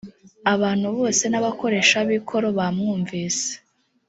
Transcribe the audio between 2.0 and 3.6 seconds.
b ikoro bamwumvise